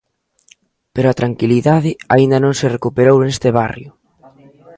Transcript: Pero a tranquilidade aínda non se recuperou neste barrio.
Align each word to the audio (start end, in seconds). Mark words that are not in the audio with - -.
Pero 0.93 1.07
a 1.09 1.17
tranquilidade 1.21 1.91
aínda 2.13 2.37
non 2.45 2.53
se 2.59 2.71
recuperou 2.75 3.17
neste 3.19 3.49
barrio. 3.59 3.89